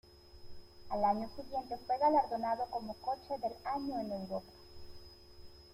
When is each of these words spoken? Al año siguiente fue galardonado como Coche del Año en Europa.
Al 0.89 1.03
año 1.05 1.29
siguiente 1.35 1.77
fue 1.85 1.95
galardonado 1.99 2.65
como 2.71 2.95
Coche 2.95 3.37
del 3.39 3.53
Año 3.65 3.99
en 3.99 4.11
Europa. 4.11 4.51